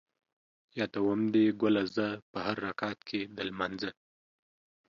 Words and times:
یادوم 0.77 1.21
دې 1.33 1.45
ګله 1.61 1.83
زه 1.95 2.07
ـ 2.19 2.29
په 2.31 2.39
هر 2.45 2.57
رکعت 2.67 2.99
کې 3.09 3.21
د 3.35 3.37
لمانځه 3.49 3.89